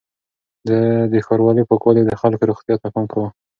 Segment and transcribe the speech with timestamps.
[0.67, 0.79] ده
[1.11, 3.29] د ښارونو پاکوالي او د خلکو روغتيا ته پام کاوه.